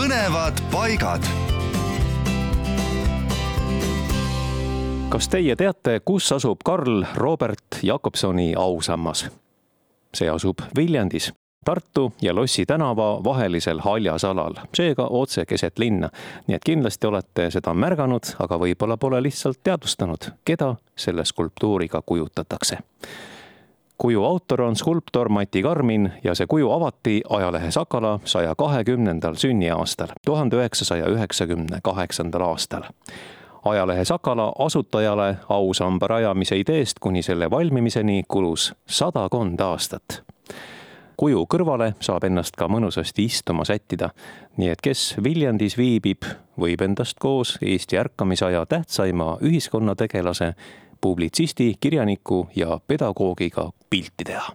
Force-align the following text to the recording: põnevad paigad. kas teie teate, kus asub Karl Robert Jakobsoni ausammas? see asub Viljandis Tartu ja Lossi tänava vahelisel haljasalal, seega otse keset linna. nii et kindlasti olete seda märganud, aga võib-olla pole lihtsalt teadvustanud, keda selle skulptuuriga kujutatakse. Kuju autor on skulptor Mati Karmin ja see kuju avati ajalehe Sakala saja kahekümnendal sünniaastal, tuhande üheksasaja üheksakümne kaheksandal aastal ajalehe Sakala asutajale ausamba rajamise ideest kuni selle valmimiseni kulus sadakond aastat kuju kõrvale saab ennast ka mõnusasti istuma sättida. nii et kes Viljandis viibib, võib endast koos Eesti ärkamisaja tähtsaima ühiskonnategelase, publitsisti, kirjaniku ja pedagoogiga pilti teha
põnevad 0.00 0.60
paigad. 0.72 1.24
kas 5.08 5.28
teie 5.28 5.56
teate, 5.56 6.00
kus 6.04 6.32
asub 6.32 6.62
Karl 6.64 7.04
Robert 7.14 7.82
Jakobsoni 7.82 8.54
ausammas? 8.56 9.26
see 10.16 10.30
asub 10.30 10.62
Viljandis 10.76 11.32
Tartu 11.64 12.12
ja 12.22 12.34
Lossi 12.34 12.64
tänava 12.66 13.20
vahelisel 13.24 13.82
haljasalal, 13.84 14.54
seega 14.74 15.06
otse 15.10 15.44
keset 15.46 15.78
linna. 15.78 16.08
nii 16.46 16.56
et 16.56 16.64
kindlasti 16.64 17.06
olete 17.06 17.50
seda 17.50 17.74
märganud, 17.74 18.32
aga 18.38 18.56
võib-olla 18.56 18.96
pole 18.96 19.20
lihtsalt 19.22 19.60
teadvustanud, 19.62 20.30
keda 20.44 20.74
selle 20.96 21.24
skulptuuriga 21.24 22.02
kujutatakse. 22.06 22.78
Kuju 24.00 24.24
autor 24.24 24.62
on 24.62 24.76
skulptor 24.76 25.28
Mati 25.28 25.62
Karmin 25.62 26.12
ja 26.24 26.34
see 26.34 26.46
kuju 26.48 26.70
avati 26.72 27.20
ajalehe 27.28 27.70
Sakala 27.70 28.18
saja 28.24 28.54
kahekümnendal 28.54 29.36
sünniaastal, 29.36 30.14
tuhande 30.24 30.56
üheksasaja 30.56 31.10
üheksakümne 31.12 31.80
kaheksandal 31.84 32.46
aastal 32.48 32.88
ajalehe 33.64 34.04
Sakala 34.04 34.52
asutajale 34.58 35.36
ausamba 35.48 36.08
rajamise 36.08 36.56
ideest 36.58 36.98
kuni 37.00 37.22
selle 37.22 37.50
valmimiseni 37.50 38.22
kulus 38.28 38.72
sadakond 38.86 39.60
aastat 39.60 40.22
kuju 41.20 41.42
kõrvale 41.52 41.90
saab 42.00 42.24
ennast 42.24 42.56
ka 42.56 42.64
mõnusasti 42.72 43.26
istuma 43.28 43.66
sättida. 43.68 44.10
nii 44.56 44.68
et 44.72 44.80
kes 44.80 45.16
Viljandis 45.24 45.76
viibib, 45.76 46.24
võib 46.56 46.80
endast 46.80 47.18
koos 47.20 47.58
Eesti 47.60 47.98
ärkamisaja 48.00 48.64
tähtsaima 48.66 49.36
ühiskonnategelase, 49.44 50.54
publitsisti, 51.00 51.74
kirjaniku 51.80 52.48
ja 52.56 52.80
pedagoogiga 52.86 53.70
pilti 53.90 54.24
teha 54.24 54.52